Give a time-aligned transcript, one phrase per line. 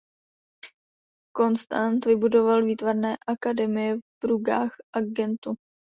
[1.37, 5.55] Constant vystudoval výtvarné akademie v Bruggách a Gentu.